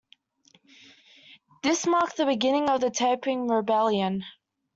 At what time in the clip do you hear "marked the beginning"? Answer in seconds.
1.85-2.71